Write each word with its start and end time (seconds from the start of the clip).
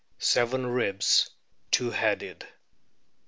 Seven 0.17 0.65
ribs 0.65 1.29
two 1.69 1.91
headed. 1.91 2.47